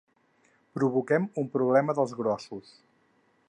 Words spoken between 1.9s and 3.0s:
dels grossos.